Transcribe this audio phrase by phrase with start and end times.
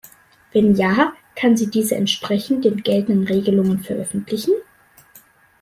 [0.51, 4.53] Wenn ja, kann sie diese entsprechend den geltenden Regelungen veröffentlichen?